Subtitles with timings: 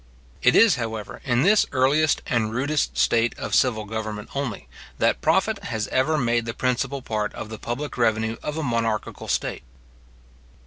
[0.41, 5.65] It is, however, in this earliest and rudest state of civil government only, that profit
[5.65, 9.61] has ever made the principal part of the public revenue of a monarchical state.